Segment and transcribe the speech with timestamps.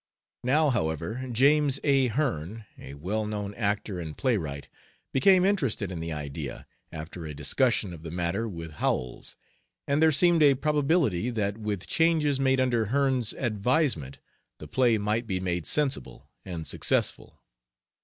[0.43, 2.07] Now, however, James A.
[2.07, 4.67] Herne, a well known actor and playwright,
[5.13, 9.35] became interested in the idea, after a discussion of the matter with Howells,
[9.87, 14.17] and there seemed a probability that with changes made under Herne's advisement
[14.57, 17.39] the play might be made sensible and successful.